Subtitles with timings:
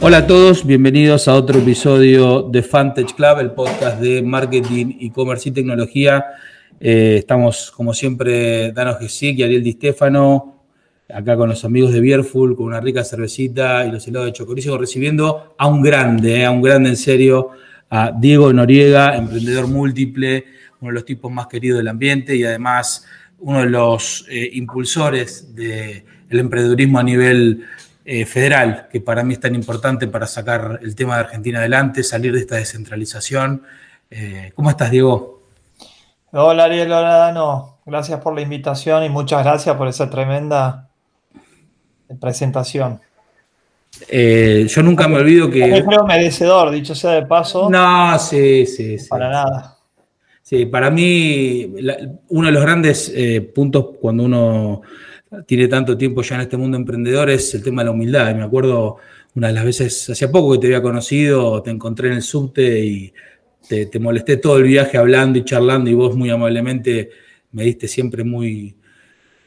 [0.00, 5.48] Hola a todos, bienvenidos a otro episodio de Fantech Club, el podcast de marketing, e-commerce
[5.48, 6.24] y tecnología.
[6.78, 10.62] Eh, estamos, como siempre, Dano Gesic y Ariel Di Stefano,
[11.12, 14.78] acá con los amigos de Bierful, con una rica cervecita y los helados de chocorizo,
[14.78, 17.50] recibiendo a un grande, eh, a un grande en serio,
[17.90, 20.44] a Diego Noriega, emprendedor múltiple,
[20.80, 23.04] uno de los tipos más queridos del ambiente y además
[23.40, 27.64] uno de los eh, impulsores del emprendedurismo a nivel
[28.10, 32.02] eh, federal, que para mí es tan importante para sacar el tema de Argentina adelante,
[32.02, 33.64] salir de esta descentralización.
[34.10, 35.42] Eh, ¿Cómo estás, Diego?
[36.32, 37.80] Hola, Ariel, hola, Dano.
[37.84, 40.88] Gracias por la invitación y muchas gracias por esa tremenda
[42.18, 42.98] presentación.
[44.08, 45.76] Eh, yo nunca me olvido que.
[45.76, 47.68] Es creo merecedor, dicho sea de paso.
[47.68, 49.06] No, sí, sí, sí.
[49.06, 49.76] Para nada.
[50.40, 51.74] Sí, para mí,
[52.28, 53.12] uno de los grandes
[53.54, 54.80] puntos cuando uno
[55.46, 58.34] tiene tanto tiempo ya en este mundo emprendedor es el tema de la humildad.
[58.34, 58.96] me acuerdo
[59.34, 62.84] una de las veces, hacía poco que te había conocido, te encontré en el subte
[62.84, 63.12] y
[63.68, 67.10] te, molesté todo el viaje hablando y charlando y vos muy amablemente
[67.52, 68.74] me diste siempre muy,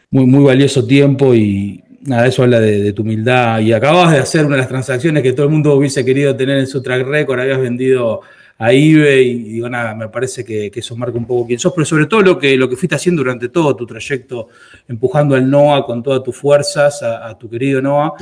[0.10, 3.60] muy, muy valioso tiempo y nada, eso habla de, de, tu humildad.
[3.60, 6.58] Y acababas de hacer una de las transacciones que todo el mundo hubiese querido tener
[6.58, 8.22] en su track record, habías vendido
[8.58, 11.86] a eBay y digo, nada, me parece que, eso marca un poco quién sos, pero
[11.86, 14.50] sobre todo lo que, lo que fuiste haciendo durante todo tu trayecto,
[14.88, 18.14] empujando al NOA con todas tus fuerzas, a, tu querido NOA.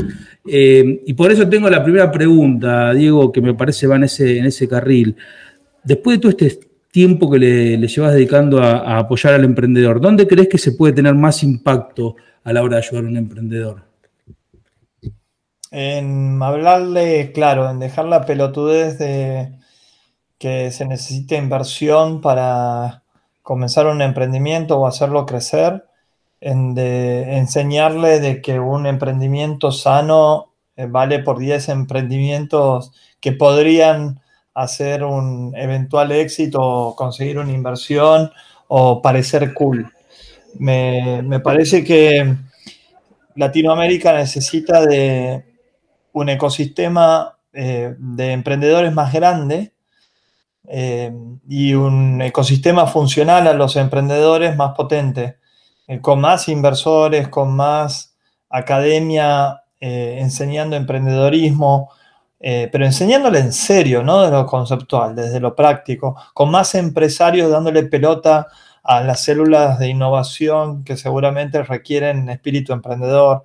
[0.48, 4.38] Eh, y por eso tengo la primera pregunta, Diego, que me parece va en ese,
[4.38, 5.16] en ese carril.
[5.84, 10.48] Después de todo este tiempo que le, llevas dedicando a, apoyar al emprendedor, ¿dónde crees
[10.48, 13.84] que se puede tener más impacto a la hora de ayudar a un emprendedor?
[15.72, 19.59] En hablarle, claro, en dejar la pelotudez de
[20.40, 23.04] que se necesita inversión para
[23.44, 25.86] comenzar un emprendimiento o hacerlo crecer,
[26.42, 34.22] de enseñarle de que un emprendimiento sano eh, vale por 10 emprendimientos que podrían
[34.54, 38.32] hacer un eventual éxito o conseguir una inversión
[38.70, 39.92] o parecer cool.
[40.58, 42.36] Me, parece que
[43.36, 45.44] Latinoamérica necesita de
[46.14, 49.74] un ecosistema eh, de emprendedores más grande
[50.68, 51.12] eh,
[51.48, 55.38] y un ecosistema funcional a los emprendedores más potente,
[55.88, 58.16] eh, con más inversores, con más
[58.50, 61.92] academia eh, enseñando emprendedorismo,
[62.42, 67.84] pero enseñándole en serio, no de lo conceptual, desde lo práctico, con más empresarios dándole
[67.84, 68.48] pelota
[68.82, 73.44] a las células de innovación que seguramente requieren espíritu emprendedor,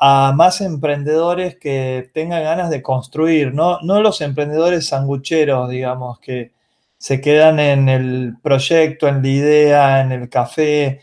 [0.00, 6.52] a más emprendedores que tengan ganas de construir, no, no los emprendedores sangucheros, digamos, que,
[6.98, 11.00] se quedan en el proyecto, en la idea, en el café,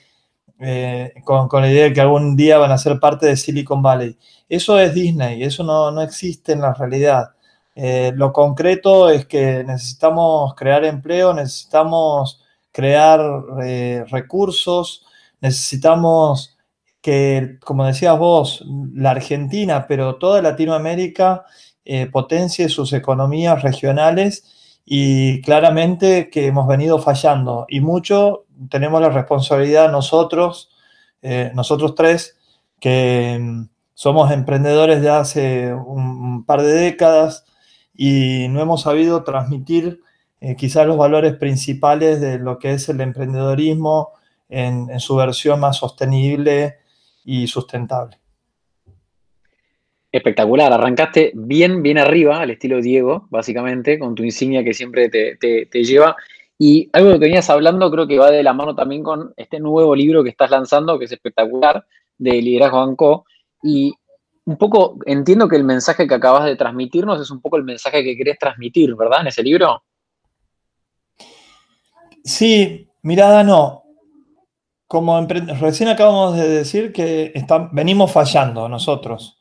[0.59, 4.17] eh, con, la idea de que algún día van a ser parte de Silicon Valley.
[4.49, 7.31] Eso es Disney, eso no, existe en la realidad.
[7.75, 12.41] Eh, lo concreto es que necesitamos crear empleo, necesitamos
[12.71, 13.21] crear
[13.63, 15.05] eh, recursos,
[15.41, 16.54] necesitamos
[17.05, 21.45] que, como decías vos, la Argentina, pero toda Latinoamérica
[22.11, 27.67] potencie sus economías regionales y claramente que hemos venido fallando.
[27.69, 30.71] Y mucho tenemos la responsabilidad nosotros,
[31.21, 32.37] eh, nosotros tres,
[32.79, 37.45] que mm, somos emprendedores de hace un, par de décadas
[37.93, 40.01] y no hemos sabido transmitir
[40.41, 44.13] eh, quizás los valores principales de lo que es el emprendedorismo
[44.49, 46.77] en su versión más sostenible
[47.25, 48.19] y sustentable.
[50.11, 55.83] Espectacular, arrancaste bien, bien arriba, al estilo Diego, básicamente, con tu insignia que siempre te,
[55.83, 56.15] lleva.
[56.57, 59.93] Y algo que venías hablando creo que va de la mano también con este nuevo
[59.93, 61.85] libro que estás lanzando, que es espectacular,
[62.17, 63.25] de Liderazgo Banco.
[63.61, 63.93] Y
[64.45, 68.01] un poco entiendo que el mensaje que acabas de transmitirnos es un poco el mensaje
[68.01, 69.19] que querés transmitir, ¿verdad?
[69.21, 69.83] En ese libro.
[72.23, 73.84] Sí, mirada no.
[74.87, 77.33] Como recién acabamos de decir que
[77.71, 79.37] venimos fallando nosotros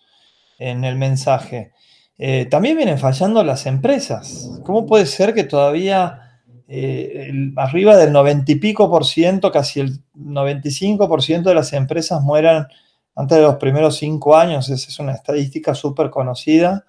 [0.59, 1.73] en el mensaje.
[2.17, 4.61] Eh, también vienen fallando las empresas.
[4.65, 10.01] ¿Cómo puede ser que todavía eh, arriba del 90 y pico por ciento, casi el
[10.15, 12.69] 95 por ciento de las empresas mueran
[13.15, 14.71] antes de los primeros cinco años?
[14.71, 16.87] Esa es una estadística súper conocida.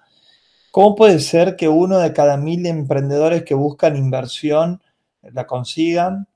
[0.70, 4.82] ¿Cómo puede ser que uno de cada mil emprendedores que buscan inversión
[5.22, 6.28] la consigan?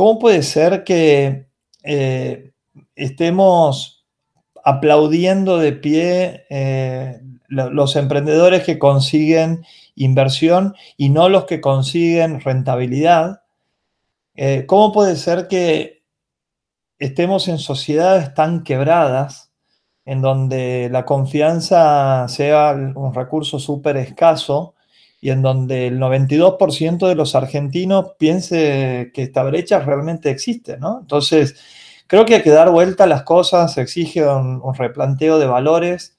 [0.00, 1.50] ¿Cómo puede ser que
[1.84, 2.52] eh,
[2.94, 4.06] estemos
[4.64, 9.62] aplaudiendo de pie eh, los emprendedores que consiguen
[9.96, 13.42] inversión y no los que consiguen rentabilidad.
[14.36, 16.02] Eh, ¿Cómo puede ser que
[16.98, 19.52] estemos en sociedades tan quebradas
[20.06, 24.76] en donde la confianza sea un recurso súper escaso
[25.20, 31.00] y en donde el 92% de los argentinos piense que esta brecha realmente existe, ¿no?
[31.00, 31.56] Entonces,
[32.06, 36.16] creo que hay que dar vuelta a las cosas, exige un, replanteo de valores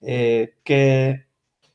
[0.00, 1.26] eh, que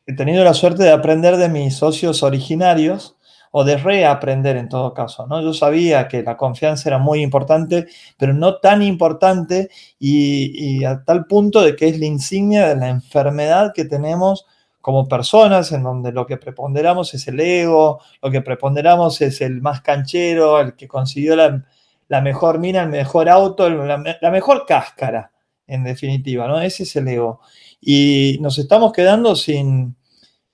[0.06, 3.16] he tenido la suerte de aprender de mis socios originarios
[3.52, 5.42] o de reaprender en todo caso, ¿no?
[5.42, 7.88] Yo sabía que la confianza era muy importante,
[8.18, 12.90] pero no tan importante y a tal punto de que es la insignia de la
[12.90, 14.46] enfermedad que tenemos
[14.86, 19.60] como personas, en donde lo que preponderamos es el ego, lo que preponderamos es el
[19.60, 25.32] más canchero, el que consiguió la, mejor mina, el mejor auto, la, mejor cáscara,
[25.66, 26.62] en definitiva, ¿no?
[26.62, 27.42] Ese es el ego.
[27.82, 29.96] Y nos estamos quedando sin,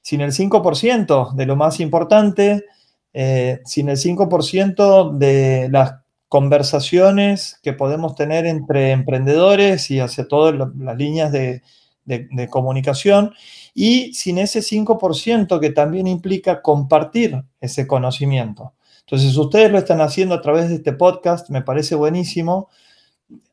[0.01, 2.63] sin el 5% de lo más importante,
[3.12, 5.95] eh, sin el 5% de las
[6.30, 11.63] conversaciones que podemos tener entre emprendedores y hacia todas las líneas de,
[12.06, 13.33] de comunicación
[13.74, 18.74] y sin ese 5% que también implica compartir ese conocimiento.
[19.01, 22.69] Entonces, ustedes lo están haciendo a través de este podcast, me parece buenísimo.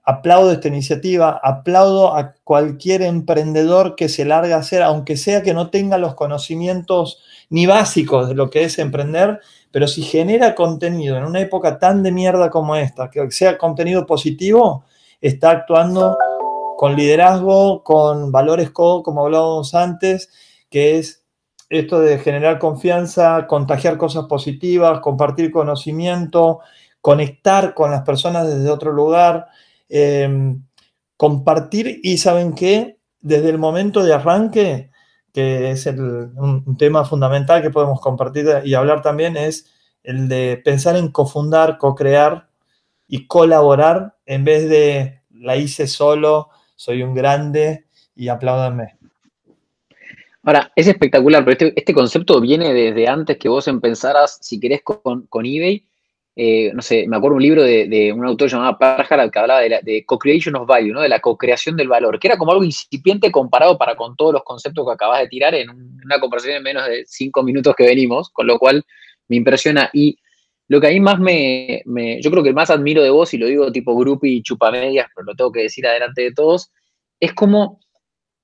[0.04, 5.54] Aplaudo esta iniciativa, aplaudo a cualquier emprendedor que se larga a hacer, aunque sea que
[5.54, 9.40] no tenga los conocimientos ni básicos de lo que es emprender,
[9.70, 14.06] pero si genera contenido en una época tan de mierda como esta, que sea contenido
[14.06, 14.84] positivo,
[15.20, 16.16] está actuando
[16.78, 20.30] con liderazgo, con valores co, como hablábamos antes,
[20.70, 21.24] que es
[21.68, 26.60] esto de generar confianza, contagiar cosas positivas, compartir conocimiento,
[27.00, 29.48] conectar con las personas desde otro lugar,
[29.88, 30.62] em,
[31.16, 31.98] compartir.
[32.04, 34.92] Y saben qué, desde el momento de arranque,
[35.32, 39.66] que es un, tema fundamental que podemos compartir y hablar también, es
[40.04, 42.50] el de pensar en cofundar, co-crear
[43.08, 48.94] y colaborar en vez de la hice solo, soy un grande y apláudanme.
[50.44, 54.82] Ahora, es espectacular, pero este, este, concepto viene desde antes que vos empezaras, si querés,
[54.82, 55.84] con, con eBay.
[56.36, 59.80] Eh, no sé, me acuerdo un libro de, un autor llamado Parhara que hablaba de,
[59.82, 61.00] de co-creation of value, ¿no?
[61.00, 64.44] de la co-creación del valor, que era como algo incipiente comparado para con todos los
[64.44, 68.30] conceptos que acabas de tirar en una conversación en menos de cinco minutos que venimos,
[68.30, 68.86] con lo cual
[69.26, 69.90] me impresiona.
[69.92, 70.16] Y
[70.68, 71.82] lo que a mí más me,
[72.20, 75.24] yo creo que más admiro de vos, y lo digo tipo grupo y chupamedias, pero
[75.24, 76.70] lo tengo que decir adelante de todos,
[77.18, 77.80] es como,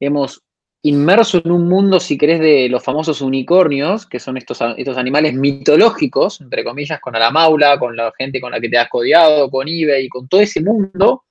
[0.00, 0.42] hemos
[0.82, 5.34] inmerso en un mundo, si querés, de los famosos unicornios, que son estos, estos animales
[5.34, 9.68] mitológicos, entre comillas, con Alamaula, con la gente con la que te has codiado, con
[9.68, 11.24] eBay, con todo ese mundo,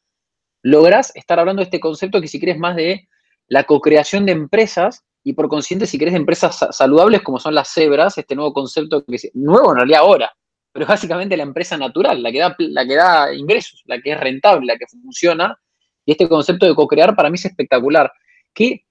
[0.63, 3.07] logras estar hablando de este concepto que si querés más de
[3.48, 7.69] la co-creación de empresas y por consiguiente si querés de empresas saludables como son las
[7.72, 10.34] cebras, este nuevo concepto que es nuevo en realidad ahora,
[10.73, 14.19] pero básicamente la empresa natural, la que da, la que da ingresos, la que es
[14.19, 15.57] rentable, la que funciona.
[16.03, 18.11] Y este concepto de co-crear para mí es espectacular.
[18.53, 18.83] ¿Qué,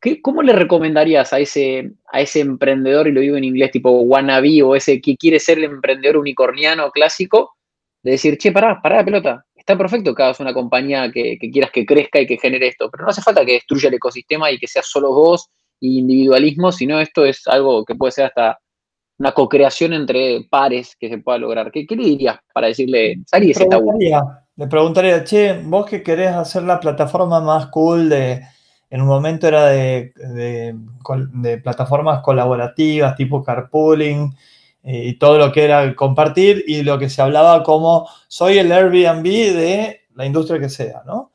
[0.00, 3.90] qué, cómo le recomendarías a ese, a ese emprendedor, y lo digo en inglés, tipo
[3.90, 7.56] wannabe, o ese que quiere ser el emprendedor unicorniano clásico,
[8.02, 11.50] de decir, che, pará, pará la pelota, está perfecto que hagas una compañía que, que,
[11.50, 14.50] quieras que crezca y que genere esto, pero no hace falta que destruya el ecosistema
[14.50, 15.48] y que sea solo vos
[15.80, 18.58] y individualismo, sino esto es algo que puede ser hasta
[19.18, 21.70] una co-creación entre pares que se pueda lograr.
[21.70, 23.98] ¿Qué, le dirías para decirle, ese tabú?
[24.56, 28.42] Le preguntaría, che, vos que querés hacer la plataforma más cool de,
[28.88, 34.32] en un momento era de, de, plataformas colaborativas tipo carpooling
[34.84, 38.70] eh, y todo lo que era compartir y lo que se hablaba como soy el
[38.70, 41.32] Airbnb de la industria que sea, ¿no?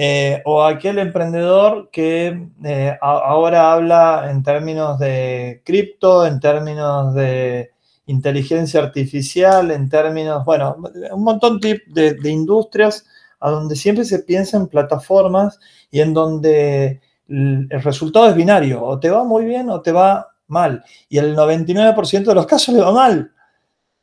[0.00, 7.72] Eh, o aquel emprendedor que eh, ahora habla en términos de cripto, en términos de
[8.06, 10.76] inteligencia artificial, en términos, bueno,
[11.10, 11.82] un montón de,
[12.22, 13.06] industrias
[13.40, 15.58] a donde siempre se piensa en plataformas
[15.90, 20.28] y en donde el, resultado es binario, o te va muy bien o te va
[20.46, 23.32] mal, y el 99% de los casos le va mal.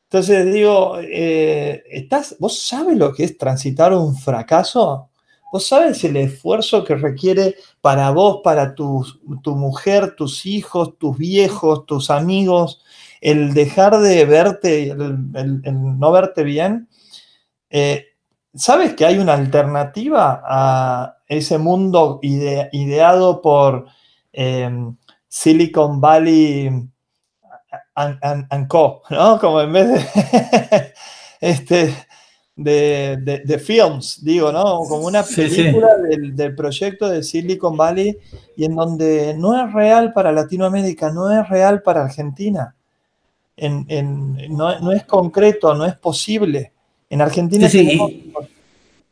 [0.10, 5.10] Entonces digo, eh, ¿estás, ¿vos sabes lo que es transitar un fracaso?
[5.52, 9.06] ¿Vos sabes el esfuerzo que requiere para vos, para tu,
[9.46, 12.84] mujer, tus hijos, tus viejos, tus amigos,
[13.22, 16.90] el dejar de verte, el, no verte bien?
[17.70, 18.06] Eh,
[18.54, 23.88] ¿Sabes que hay una alternativa a ese mundo ideado por
[24.34, 24.96] em,
[25.28, 26.90] Silicon Valley
[27.96, 29.40] and, Co, ¿no?
[29.40, 30.94] Como en vez de
[31.42, 31.94] este,
[32.56, 34.80] de, de, films, digo, ¿no?
[34.88, 38.18] Como una película Del, proyecto de Silicon Valley
[38.56, 42.74] y en donde no es real para Latinoamérica, no es real para Argentina.
[43.58, 46.72] En, no, es concreto, no es posible.
[47.10, 48.32] En Argentina sí,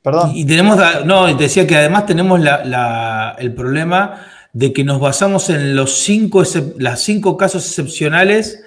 [0.01, 0.31] Perdón.
[0.33, 5.93] Y, tenemos, no, decía que además tenemos el problema de que nos basamos en los
[5.95, 6.43] cinco,
[6.77, 8.61] las cinco casos excepcionales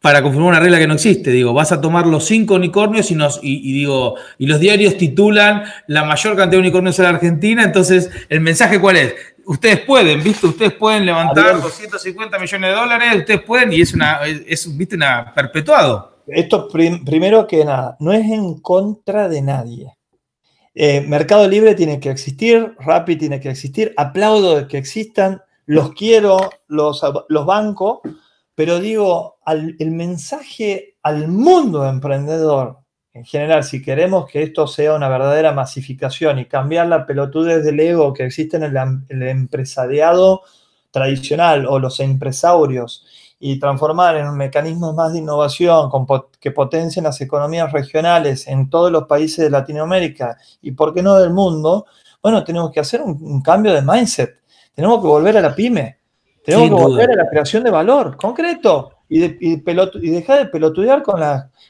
[0.00, 1.30] para confirmar una regla que no existe.
[1.30, 5.64] Digo, vas a tomar los cinco unicornios y, nos, y, digo, y los diarios titulan
[5.88, 7.64] la mayor cantidad de unicornios en la Argentina.
[7.64, 9.14] Entonces, ¿el mensaje cuál es?
[9.46, 10.46] Ustedes pueden, ¿viste?
[10.46, 14.96] Ustedes pueden levantar 250 millones de dólares, ustedes pueden, y es una, es, ¿viste?
[14.96, 16.18] Una perpetuado.
[16.26, 19.96] Esto, primero que nada, no es en contra de nadie.
[20.74, 25.92] Eh, Mercado Libre tiene que existir, Rappi tiene que existir, aplaudo de que existan, los
[25.92, 28.02] quiero, los, los banco,
[28.58, 32.80] pero digo, el mensaje al mundo emprendedor,
[33.12, 37.78] en general, si queremos que esto sea una verdadera masificación y cambiar la pelotudez del
[37.78, 40.42] ego que existe en el, empresariado
[40.90, 43.06] tradicional o los empresarios
[43.38, 45.88] y transformar en mecanismos más de innovación
[46.40, 51.14] que potencien las economías regionales en todos los países de Latinoamérica y, por qué no,
[51.14, 51.86] del mundo,
[52.20, 54.40] bueno, tenemos que hacer un cambio de mindset.
[54.74, 55.97] Tenemos que volver a la pyme.
[56.48, 59.56] Tenemos que volver a la creación de valor concreto y, y,
[60.10, 61.20] dejar de pelotudear con,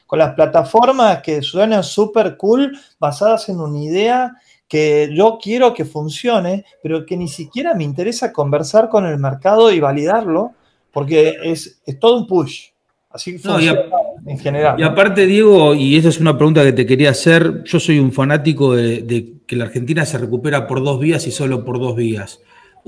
[0.07, 4.37] con las plataformas que suenan súper cool, basadas en una idea
[4.69, 9.69] que yo quiero que funcione, pero que ni siquiera me interesa conversar con el mercado
[9.69, 10.51] y validarlo,
[10.93, 12.67] porque es, todo un push.
[13.09, 13.81] Así funciona
[14.25, 14.79] en general.
[14.79, 18.13] Y aparte, Diego, y esta es una pregunta que te quería hacer, yo soy un
[18.13, 22.39] fanático de que la Argentina se recupera por dos vías y solo por dos vías.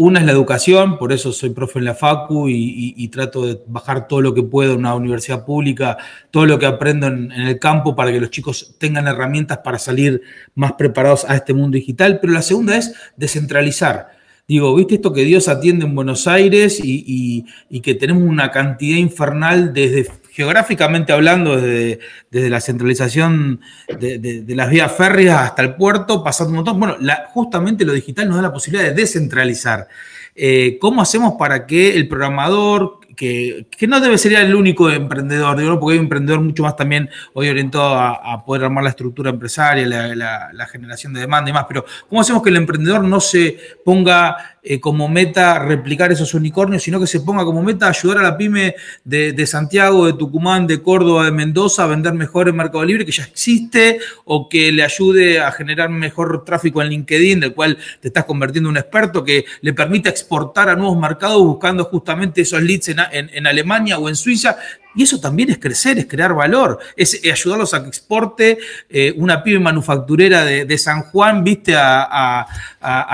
[0.03, 4.07] Una es la educación, por eso soy profe en la FACU y, trato de bajar
[4.07, 5.95] todo lo que puedo en una universidad pública,
[6.31, 10.23] todo lo que aprendo en, el campo para que los chicos tengan herramientas para salir
[10.55, 12.17] más preparados a este mundo digital.
[12.19, 14.07] Pero la segunda es descentralizar.
[14.47, 18.97] Digo, ¿viste esto que Dios atiende en Buenos Aires y, y que tenemos una cantidad
[18.97, 21.99] infernal desde geográficamente hablando, desde,
[22.31, 23.61] la centralización
[23.99, 26.79] de, las vías férreas hasta el puerto, pasando un montón.
[26.79, 26.97] Bueno,
[27.33, 29.87] justamente lo digital nos da la posibilidad de descentralizar.
[30.33, 35.77] Eh, ¿Cómo hacemos para que el programador, que, no debe ser el único emprendedor, digo,
[35.77, 39.85] porque hay un emprendedor mucho más también hoy orientado a, poder armar la estructura empresaria,
[39.85, 44.57] la, generación de demanda y más, pero ¿cómo hacemos que el emprendedor no se ponga
[44.63, 48.37] eh, como meta replicar esos unicornios, sino que se ponga como meta ayudar a la
[48.37, 53.05] pyme de, Santiago, de Tucumán, de Córdoba, de Mendoza a vender mejor en Mercado Libre,
[53.05, 57.77] que ya existe, o que le ayude a generar mejor tráfico en LinkedIn, del cual
[57.99, 62.41] te estás convirtiendo en un experto, que le permite exportar a nuevos mercados buscando justamente
[62.41, 64.57] esos leads en Alemania o en Suiza,
[64.93, 68.57] y eso también es crecer, es crear valor, es ayudarlos a que exporte
[68.89, 72.45] eh, una pyme manufacturera de, San Juan, viste, a,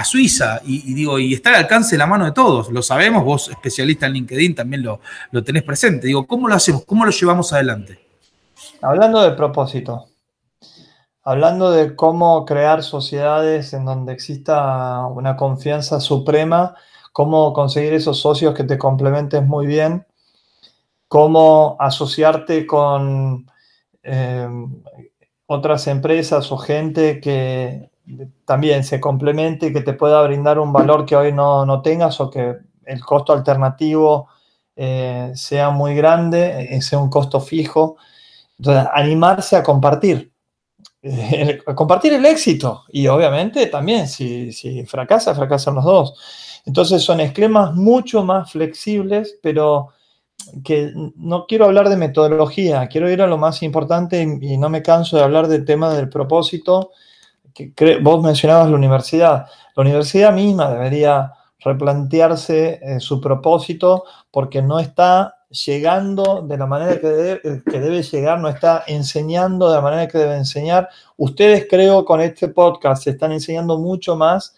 [0.04, 0.62] Suiza.
[0.66, 2.72] Y, digo, y está al alcance de la mano de todos.
[2.72, 6.08] Lo sabemos, vos, especialista en LinkedIn, también lo, lo tenés presente.
[6.08, 6.84] Digo, ¿cómo lo hacemos?
[6.86, 8.00] ¿Cómo lo llevamos adelante?
[8.82, 10.08] Hablando de propósito,
[11.24, 16.76] hablando de cómo crear sociedades en donde exista una confianza suprema,
[17.12, 20.06] cómo conseguir esos socios que te complementen muy bien
[21.08, 23.50] cómo asociarte con
[24.04, 24.48] eh,
[25.46, 27.90] otras empresas o gente que
[28.46, 32.56] también se complemente que te pueda brindar un valor que hoy no, tengas o que
[32.86, 34.28] el costo alternativo
[34.76, 37.98] eh, sea muy grande, eh, sea un costo fijo.
[38.58, 40.32] Entonces, animarse a compartir.
[41.76, 46.62] compartir el éxito y obviamente también si, si fracasa, fracasan los dos.
[46.66, 49.90] Entonces son esquemas mucho más flexibles, pero
[50.64, 54.82] que no quiero hablar de metodología, quiero ir a lo más importante y, no me
[54.82, 56.92] canso de hablar del tema del propósito.
[57.54, 59.48] Que vos mencionabas la universidad.
[59.76, 67.00] La universidad misma debería replantearse eh, su propósito porque no está llegando de la manera
[67.00, 70.90] que que debe, llegar, no está enseñando de la manera que debe enseñar.
[71.16, 74.56] Ustedes creo con este podcast se están enseñando mucho más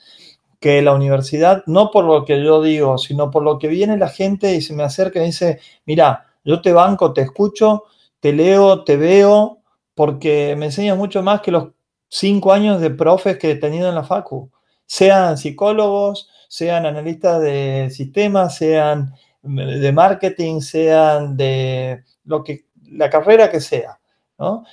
[0.60, 4.10] que la universidad, no por lo que yo digo, sino por lo que viene la
[4.10, 7.84] gente y se me acerca y dice, mira, yo te banco, te escucho,
[8.20, 9.60] te leo, te veo,
[9.96, 11.70] porque me enseñas mucho más que los
[12.10, 14.52] cinco años de profes que he tenido en la facu.
[14.86, 23.50] Sean psicólogos, sean analistas de sistemas, sean de marketing, sean de lo que, la carrera
[23.50, 24.00] que sea.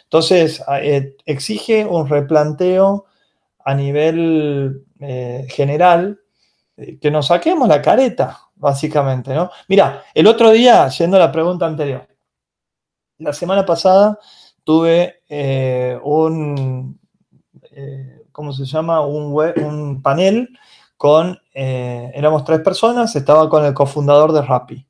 [0.05, 3.07] Entonces, eh, exige un replanteo
[3.67, 6.21] a nivel eh, general,
[6.77, 9.51] eh, que nos saquemos la careta, básicamente, ¿no?
[9.69, 12.07] Mira, el otro día, yendo a la pregunta anterior,
[13.19, 14.21] la semana pasada
[14.63, 17.01] tuve eh, un,
[18.31, 19.05] ¿cómo se llama?
[19.05, 20.49] Un, panel
[20.97, 24.87] con, éramos tres personas, estaba con el cofundador de Rappi.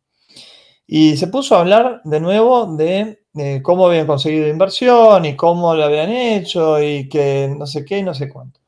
[0.86, 3.22] Y se puso a hablar de nuevo de,
[3.62, 8.02] cómo habían conseguido inversión y cómo lo habían hecho y que no sé qué y
[8.02, 8.65] no sé cuánto.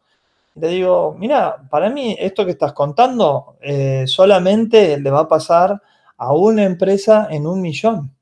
[0.61, 5.81] Le digo, mira, para mí esto que estás contando eh, solamente le va a pasar
[6.17, 8.15] a una empresa en un millón.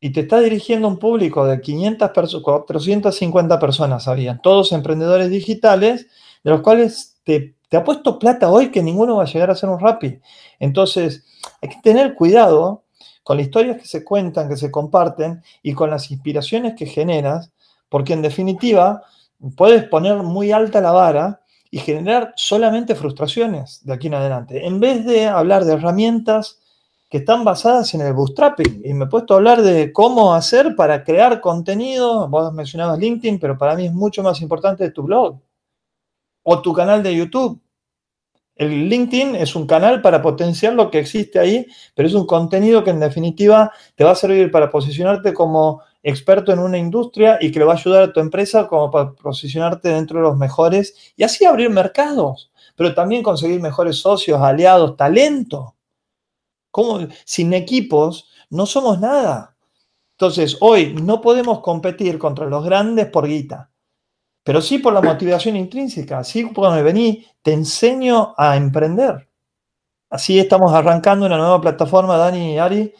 [0.00, 6.06] Y te está dirigiendo un público de 500 personas, 450 personas habían, todos emprendedores digitales,
[6.42, 9.56] de los cuales te, te ha puesto plata hoy que ninguno va a llegar a
[9.56, 10.20] ser un Rappi.
[10.60, 11.24] Entonces,
[11.60, 12.84] hay que tener cuidado
[13.22, 17.50] con las historias que se cuentan, que se comparten y con las inspiraciones que generas,
[17.88, 19.02] porque en definitiva
[19.56, 24.66] puedes poner muy alta la vara y generar solamente frustraciones de aquí en adelante.
[24.66, 26.60] En vez de hablar de herramientas
[27.14, 28.82] que están basadas en el bootstrapping.
[28.84, 32.28] Y me he puesto a hablar de cómo hacer para crear contenido.
[32.28, 35.38] Vos mencionabas LinkedIn, pero para mí es mucho más importante tu blog
[36.42, 37.62] o tu canal de YouTube.
[38.56, 41.64] El LinkedIn es un canal para potenciar lo que existe ahí,
[41.94, 46.52] pero es un contenido que en definitiva te va a servir para posicionarte como experto
[46.52, 49.88] en una industria y que le va a ayudar a tu empresa como para posicionarte
[49.88, 55.74] dentro de los mejores y así abrir mercados, pero también conseguir mejores socios, aliados, talento.
[56.70, 59.56] Como, sin equipos no somos nada.
[60.12, 63.70] Entonces, hoy no podemos competir contra los grandes por guita
[64.44, 66.18] pero sí por la motivación intrínseca.
[66.18, 69.28] Así cuando vení, te enseño a emprender.
[70.10, 72.94] Así estamos arrancando una nueva plataforma, Dani y Ari,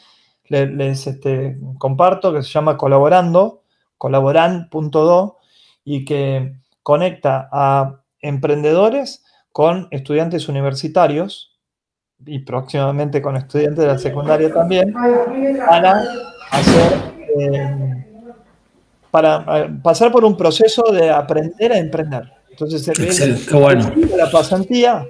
[0.48, 3.62] les, este, comparto, que se llama Colaborando,
[3.98, 5.38] colaboran.do,
[5.84, 11.58] y que conecta a emprendedores con estudiantes universitarios
[12.26, 16.02] y próximamente con estudiantes de la secundaria también, para
[16.50, 17.14] hacer...
[17.38, 18.04] Eh,
[19.14, 22.32] para eh, pasar por un proceso de aprender a emprender.
[22.50, 23.92] Entonces, es bueno.
[24.16, 25.06] la pasantía,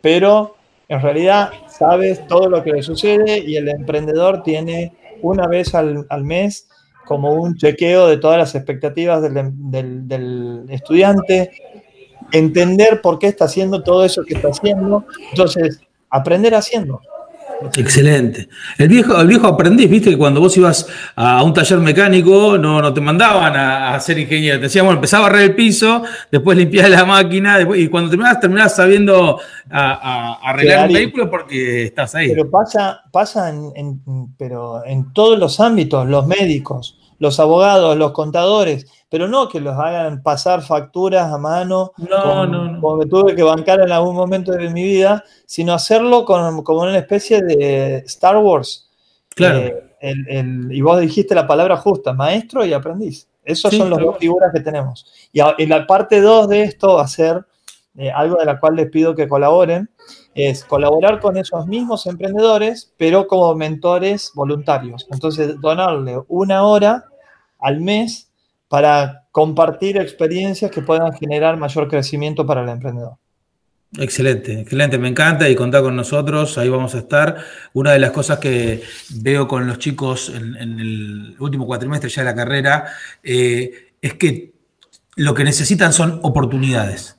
[0.00, 0.54] pero
[0.86, 4.92] en realidad sabes todo lo que le sucede y el emprendedor tiene
[5.22, 6.68] una vez al, mes
[7.06, 11.50] como un chequeo de todas las expectativas del, del, estudiante,
[12.32, 15.80] entender por qué está haciendo todo eso que está haciendo, entonces
[16.10, 17.00] aprender haciendo.
[17.76, 18.48] Excelente.
[18.76, 22.80] El viejo, el viejo aprendiz, viste que cuando vos ibas a un taller mecánico no,
[22.80, 24.58] no te mandaban a, a ser ingeniero.
[24.58, 28.40] Te decían, bueno, empezaba a barrer el piso, después limpiar la máquina, y cuando terminabas,
[28.40, 32.28] terminabas sabiendo a, arreglar un vehículo porque estás ahí.
[32.28, 34.02] Pero pasa, pasa en,
[34.38, 39.76] pero en todos los ámbitos, los médicos, los abogados, los contadores, pero no que los
[39.76, 42.80] hagan pasar facturas a mano, no, no, no.
[42.80, 46.98] como tuve que bancar en algún momento de mi vida, sino hacerlo con, como una
[46.98, 48.88] especie de Star Wars.
[49.34, 49.58] Claro.
[50.00, 53.26] Eh, y vos dijiste la palabra justa, maestro y aprendiz.
[53.44, 55.06] Esas son las dos figuras que tenemos.
[55.32, 57.46] Y en la parte 2 de esto va a ser
[57.96, 59.90] eh, algo de la cual les pido que colaboren,
[60.34, 65.06] es colaborar con esos mismos emprendedores, pero como mentores voluntarios.
[65.10, 67.07] Entonces, donarle una hora
[67.58, 68.30] al mes
[68.68, 73.16] para compartir experiencias que puedan generar mayor crecimiento para el emprendedor.
[73.96, 77.36] Excelente, excelente, me encanta y contar con nosotros, ahí vamos a estar.
[77.72, 78.82] Una de las cosas que
[79.14, 82.84] veo con los chicos en, el último cuatrimestre ya de la carrera
[83.22, 84.52] eh, es que
[85.16, 87.16] lo que necesitan son oportunidades.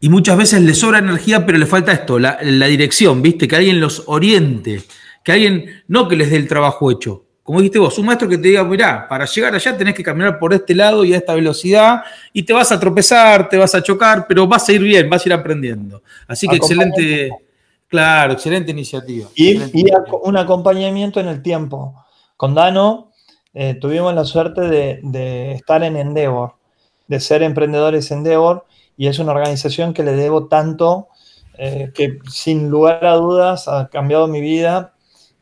[0.00, 3.46] Y muchas veces les sobra energía, pero le falta esto, la, la dirección, ¿viste?
[3.46, 4.82] Que alguien los oriente,
[5.22, 8.38] que alguien, no que les dé el trabajo hecho, como dijiste vos, un maestro que
[8.38, 11.34] te diga, mirá, para llegar allá tenés que caminar por este lado y a esta
[11.34, 12.02] velocidad
[12.32, 15.24] y te vas a tropezar, te vas a chocar, pero vas a ir bien, vas
[15.24, 16.02] a ir aprendiendo.
[16.26, 17.30] Así que excelente,
[17.86, 19.28] claro, excelente iniciativa.
[19.34, 19.60] Y,
[20.22, 22.02] un acompañamiento en el tiempo.
[22.38, 23.12] Con Dano
[23.52, 26.54] eh, tuvimos la suerte de, estar en Endeavor,
[27.08, 28.64] de ser emprendedores Endeavor,
[28.96, 31.08] y es una organización que le debo tanto,
[31.58, 34.93] eh, que sin lugar a dudas ha cambiado mi vida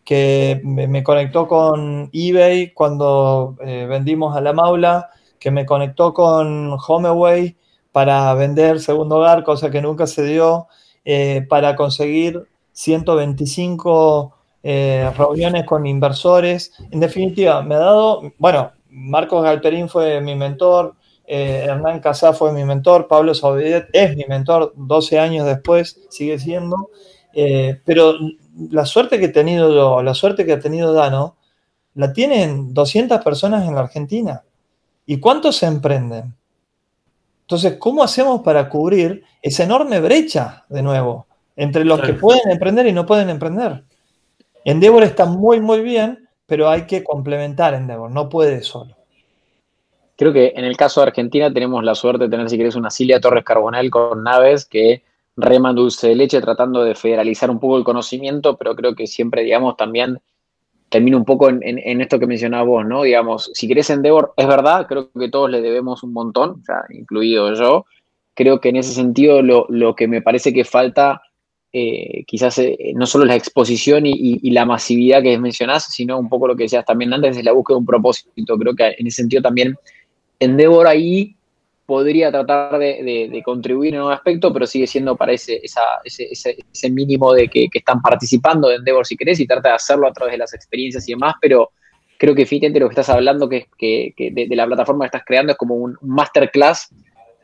[0.04, 6.76] que me, conectó con eBay cuando eh, vendimos a la Maula, que me conectó con
[6.86, 7.56] HomeAway
[7.92, 10.66] para vender segundo hogar, cosa que nunca se dio,
[11.04, 14.34] eh, para conseguir 125
[14.64, 16.72] eh, reuniones con inversores.
[16.90, 22.64] En definitiva, me ha dado, bueno, Marcos Galperín fue mi mentor, Hernán Casá fue mi
[22.64, 26.90] mentor, Pablo Saudidet es mi mentor 12 años después, sigue siendo,
[27.84, 28.14] pero
[28.70, 31.36] la suerte que he tenido yo, la suerte que ha tenido Dano,
[31.94, 34.42] la tienen 200 personas en la Argentina.
[35.06, 36.34] ¿Y cuántos se emprenden?
[37.42, 42.86] Entonces, ¿cómo hacemos para cubrir esa enorme brecha, de nuevo, entre los que pueden emprender
[42.86, 43.84] y no pueden emprender?
[44.64, 48.96] Endeavor está muy, muy bien, pero hay que complementar Endeavor, no puede solo.
[50.16, 52.90] Creo que en el caso de Argentina tenemos la suerte de tener, si querés, una
[52.90, 55.02] Cilia Torres Carbonel con naves que
[55.36, 59.42] rema dulce de leche tratando de federalizar un poco el conocimiento, pero creo que siempre,
[59.42, 60.20] digamos, también
[60.88, 63.02] termino un poco en, esto que mencionabas vos, ¿no?
[63.02, 67.54] Digamos, si querés Endeavor, es verdad, creo que todos le debemos un montón, sea, incluido
[67.54, 67.86] yo,
[68.34, 71.22] creo que en ese sentido lo, que me parece que falta,
[71.72, 76.46] eh, quizás eh, no solo la exposición y, la masividad que mencionás, sino un poco
[76.46, 78.58] lo que decías también antes, es la búsqueda de un propósito.
[78.58, 79.76] Creo que en ese sentido también
[80.38, 81.36] Endeavor ahí
[81.92, 87.48] podría tratar de, contribuir en un aspecto, pero sigue siendo para ese, ese, mínimo de
[87.48, 90.54] que, están participando de Endeavor si querés y trata de hacerlo a través de las
[90.54, 91.72] experiencias y demás, pero
[92.16, 95.52] creo que finalmente lo que estás hablando que, que, de, la plataforma que estás creando
[95.52, 96.88] es como un masterclass,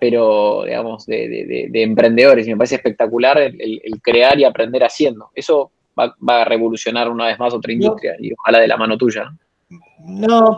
[0.00, 5.28] pero digamos, de, emprendedores y me parece espectacular el, crear y aprender haciendo.
[5.34, 8.96] Eso va, va, a revolucionar una vez más otra industria y ojalá de la mano
[8.96, 9.24] tuya.
[9.24, 9.47] No,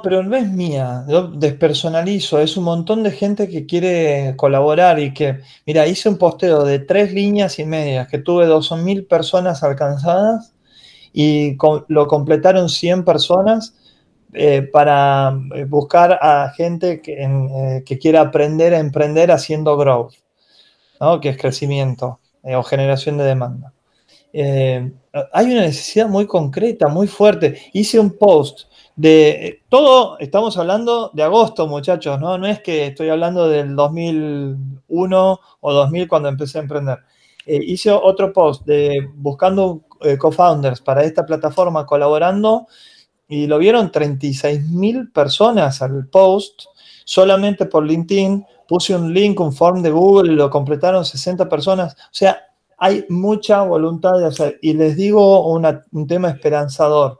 [0.03, 5.13] pero no es mía, yo despersonalizo, es un montón de gente que quiere colaborar y
[5.13, 10.53] que, mira, hice un posteo de tres líneas y medias que tuve 12.000 personas alcanzadas
[11.13, 11.57] y
[11.89, 13.75] lo completaron 100 personas
[14.33, 20.15] eh, para eh, buscar a gente que, eh, que, quiera aprender a emprender haciendo growth,
[21.01, 21.21] ¿no?
[21.21, 23.73] que es crecimiento o generación de demanda.
[24.33, 27.61] hay una necesidad muy concreta, muy fuerte.
[27.73, 28.70] Hice un post
[29.01, 32.37] de todo, estamos hablando de agosto, muchachos, ¿no?
[32.37, 36.99] No es que estoy hablando del 2001 o 2000 cuando empecé a emprender.
[37.47, 42.67] Eh, hice otro post de buscando eh, co-founders para esta plataforma colaborando
[43.27, 46.65] y lo vieron 36 mil personas al post
[47.07, 48.45] solamente por LinkedIn.
[48.69, 51.95] Puse un link, un form de Google, lo completaron 60 personas.
[51.95, 52.39] O sea,
[52.77, 54.59] hay mucha voluntad de hacer.
[54.61, 57.19] Y les digo un tema esperanzador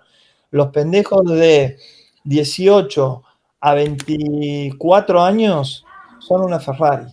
[0.51, 1.79] los pendejos de
[2.25, 3.23] 18
[3.61, 5.85] a 24 años
[6.19, 7.07] son una Ferrari.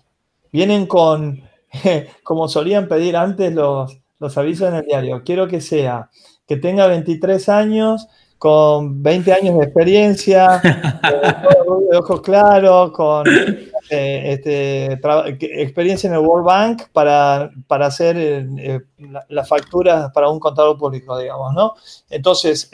[0.52, 1.41] Vienen con,
[2.23, 6.10] como solían pedir antes los, los avisos en el diario, quiero que sea,
[6.47, 10.62] que tenga 23 años, con 20 años de experiencia,
[11.91, 13.26] de ojos claros, con
[13.89, 15.00] eh, este,
[15.62, 18.82] experiencia en el World Bank para, para hacer eh,
[19.30, 21.73] las facturas para un contador público, digamos, ¿no?
[22.10, 22.69] Entonces,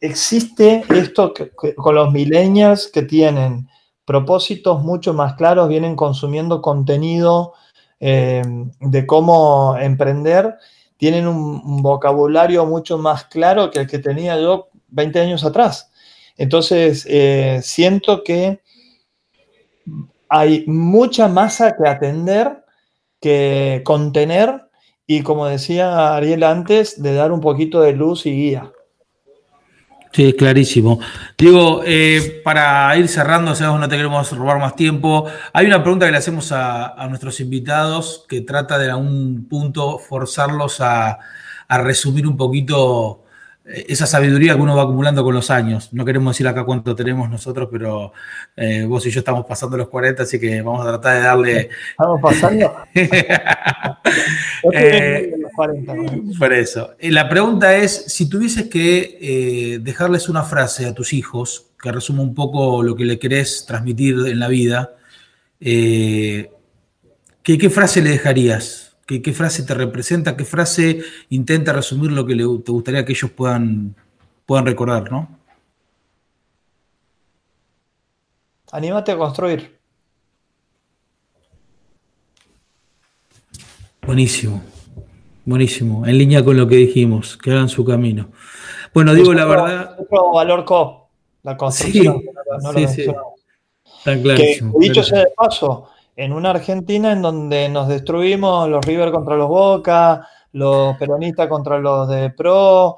[0.00, 1.32] existe esto
[1.76, 3.68] con los millennials que tienen
[4.04, 7.52] propósitos mucho más claros, vienen consumiendo contenido
[8.00, 8.42] eh,
[8.80, 10.56] de cómo emprender
[10.96, 15.90] tienen un, vocabulario mucho más claro que el que tenía yo 20 años atrás.
[16.36, 18.60] Entonces, eh, siento que
[20.28, 22.64] hay mucha masa que atender,
[23.20, 24.68] que contener
[25.06, 28.72] y, como decía Ariel antes, de dar un poquito de luz y guía.
[30.12, 31.00] Sí, clarísimo.
[31.36, 35.26] Digo, eh, para ir cerrando, sabemos no te queremos robar más tiempo.
[35.52, 39.98] Hay una pregunta que le hacemos a, nuestros invitados que trata de a un punto
[39.98, 41.18] forzarlos a
[41.68, 43.24] resumir un poquito
[43.68, 45.92] esa sabiduría que uno va acumulando con los años.
[45.92, 48.12] No queremos decir acá cuánto tenemos nosotros, pero
[48.56, 51.68] eh, vos y yo estamos pasando los 40, así que vamos a tratar de darle.
[51.90, 52.76] ¿Estamos pasando?
[54.72, 55.34] eh,
[56.38, 56.94] por eso.
[56.98, 61.92] Eh, la pregunta es: si tuvieses que eh, dejarles una frase a tus hijos que
[61.92, 64.94] resuma un poco lo que le querés transmitir en la vida,
[65.60, 66.48] ¿qué,
[67.42, 68.87] ¿qué frase le dejarías?
[69.08, 70.36] ¿Qué, frase te representa?
[70.36, 73.96] ¿Qué frase intenta resumir lo que te gustaría que ellos puedan,
[74.44, 75.38] puedan recordar, ¿no?
[78.70, 79.78] Anímate a construir.
[84.02, 84.62] Buenísimo,
[85.46, 86.06] buenísimo.
[86.06, 88.28] En línea con lo que dijimos, que hagan su camino.
[88.92, 89.96] Bueno, digo la verdad.
[89.98, 91.08] Otro valor co,
[91.44, 92.20] la construcción.
[92.74, 93.12] Sí, sí, sí.
[94.04, 94.42] Tan claro.
[94.78, 99.48] dicho sea de paso, en una Argentina en donde nos destruimos los River contra los
[99.48, 102.96] Boca, los peronistas contra los de Pro,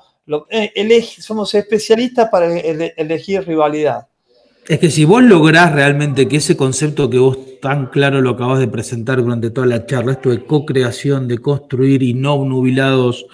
[0.48, 4.08] eh, somos especialistas para elegir rivalidad.
[4.66, 8.58] Es que si vos lográs realmente que ese concepto que vos tan claro lo acabas
[8.58, 13.26] de presentar durante toda la charla, esto de co-creación, de construir y no nubilados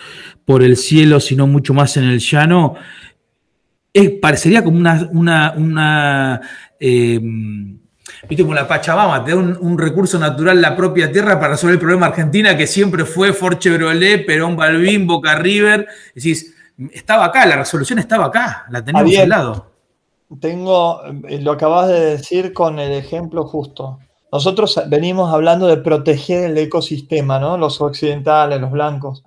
[0.44, 2.75] por el cielo, sino mucho más en el llano,
[4.20, 6.40] parecería como una, una,
[6.81, 7.20] eh,
[8.29, 11.81] viste, como la Pachamama, te da un, recurso natural la propia tierra para resolver el
[11.81, 15.87] problema Argentina que siempre fue Ford Chevrolet, Perón Balbín, Boca River.
[16.15, 16.55] Decís,
[16.93, 19.67] estaba acá, la resolución estaba acá, la teníamos al lado.
[20.41, 24.01] Tengo, eh, lo acabas de decir con el ejemplo justo.
[24.33, 27.57] Nosotros venimos hablando de proteger el ecosistema, ¿no?
[27.57, 29.23] Los occidentales, los blancos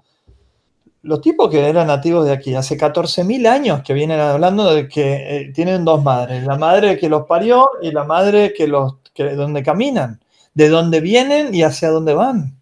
[1.02, 5.14] los tipos que eran nativos de aquí, hace 14.000 años que vienen hablando de que
[5.38, 9.36] eh, tienen dos madres, la madre que los parió y la madre que los que
[9.36, 10.20] donde caminan,
[10.54, 12.58] de dónde vienen y hacia dónde van.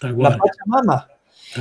[0.00, 1.08] La Pachamama.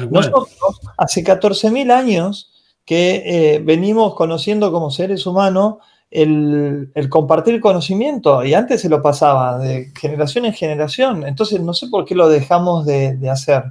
[0.10, 2.52] Nosotros hace 14.000 años
[2.86, 5.76] que eh, venimos conociendo como seres humanos
[6.10, 11.88] el, compartir conocimiento y antes se lo pasaba de generación en generación, entonces no sé
[11.88, 13.64] por qué lo dejamos de, hacer.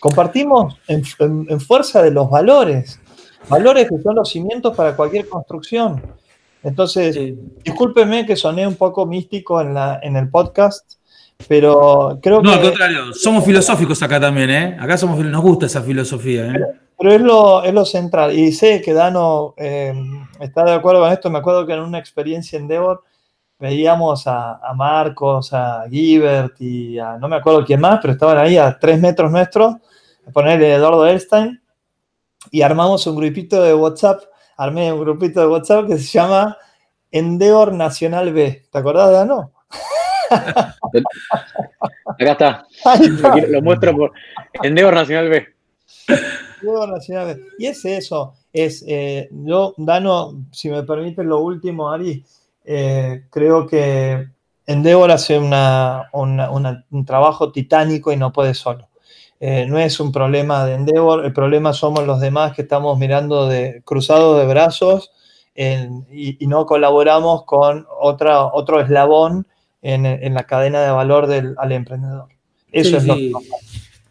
[0.00, 1.04] Compartimos en,
[1.60, 3.00] fuerza de los valores,
[3.48, 6.02] valores que son los cimientos para cualquier construcción.
[6.62, 7.18] Entonces,
[7.64, 10.94] discúlpeme que soné un poco místico en, la, en el podcast,
[11.46, 12.48] pero creo que...
[12.48, 14.76] No, al contrario, somos filosóficos acá también, ¿eh?
[14.78, 16.60] Acá somos, nos gusta esa filosofía, ¿eh?
[16.98, 18.36] Pero, es, lo, es lo central.
[18.36, 19.94] Y sé que Dano eh,
[20.40, 21.30] está de acuerdo con esto.
[21.30, 23.04] Me acuerdo que en una experiencia en Devor
[23.58, 28.56] veíamos a, Marcos, a Givert y a no me acuerdo quién más, pero estaban ahí
[28.56, 29.74] a tres metros nuestros,
[30.26, 31.60] a ponerle Eduardo Elstein,
[32.50, 34.22] y armamos un grupito de WhatsApp,
[34.56, 36.56] armé un grupito de WhatsApp que se llama
[37.10, 38.66] Endeavor Nacional B.
[38.70, 39.52] ¿Te acordás, Dano?
[42.06, 42.66] Acá está.
[43.48, 44.12] Lo, muestro por
[44.62, 45.46] Endeavor Nacional B.
[46.62, 47.42] Endeavor Nacional B.
[47.58, 48.34] Y es eso.
[48.52, 52.24] Es, eh, yo, Dano, si me permite lo último, Ari,
[52.70, 54.28] eh, creo que
[54.66, 58.90] Endeavor hace una, un trabajo titánico y no puede solo.
[59.40, 63.48] Eh, no es un problema de Endeavor, el problema somos los demás que estamos mirando
[63.48, 65.12] de cruzado de brazos
[65.54, 69.46] y, no colaboramos con otra, otro eslabón
[69.80, 72.28] en, la cadena de valor del, al emprendedor.
[72.70, 73.32] Eso es lo que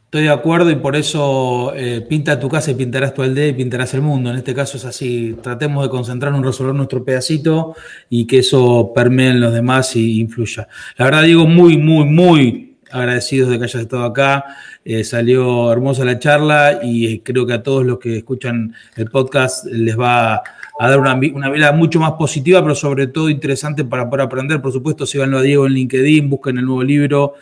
[0.07, 3.53] Estoy de acuerdo y por eso eh, pinta tu casa y pintarás tu aldea y
[3.53, 4.29] pintarás el mundo.
[4.29, 5.35] En este caso es así.
[5.43, 7.75] Tratemos de concentrarnos en resolver nuestro pedacito
[8.09, 10.69] y que eso permee en los demás y influya.
[10.95, 14.45] La verdad, digo, muy, muy, muy agradecidos de que hayas estado acá.
[14.85, 19.65] Eh, salió hermosa la charla y creo que a todos los que escuchan el podcast
[19.65, 24.09] les va a dar una, una vida mucho más positiva, pero sobre todo interesante para
[24.09, 24.61] poder aprender.
[24.61, 27.35] Por supuesto, síganlo a Diego en LinkedIn, busquen el nuevo libro.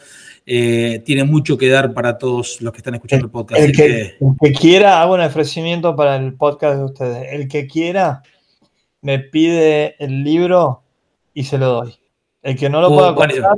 [0.47, 3.61] Eh, tiene mucho que dar para todos los que están escuchando el, podcast.
[3.61, 7.33] El que, quiera, hago un ofrecimiento para el podcast de ustedes.
[7.33, 8.21] El que quiera,
[9.01, 10.83] me pide el libro
[11.33, 11.95] y se lo doy.
[12.43, 13.57] El que no lo oh, pueda comprar,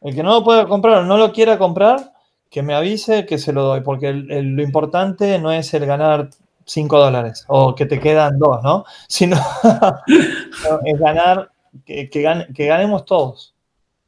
[0.00, 2.12] el que no lo pueda comprar o no lo quiera comprar,
[2.50, 6.30] que me avise que se lo doy, porque lo importante no es el ganar
[6.64, 8.84] 5 dólares o que te quedan dos, ¿no?
[9.08, 9.36] Sino
[10.84, 11.50] es ganar,
[11.84, 13.54] que, que, ganemos todos.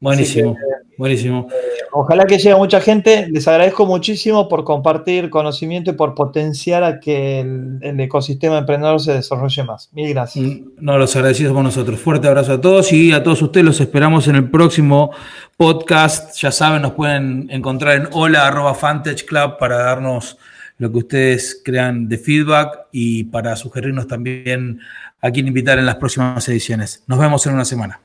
[0.01, 0.55] Buenísimo,
[0.97, 1.47] buenísimo.
[1.51, 1.55] Eh,
[1.91, 3.27] ojalá que llegue mucha gente.
[3.29, 9.13] Les agradezco muchísimo por compartir conocimiento y por potenciar a que el, ecosistema emprendedor se
[9.13, 9.89] desarrolle más.
[9.91, 10.45] Mil gracias.
[10.45, 11.99] Mm, no, los agradecidos por nosotros.
[11.99, 15.11] Fuerte abrazo a todos y a todos ustedes los esperamos en el próximo
[15.57, 16.33] podcast.
[16.39, 18.77] Ya saben, nos pueden encontrar en hola
[19.27, 20.37] Club para darnos
[20.77, 24.79] lo que ustedes crean de feedback y para sugerirnos también
[25.19, 27.03] a quién invitar en las próximas ediciones.
[27.05, 27.99] Nos vemos en una semana.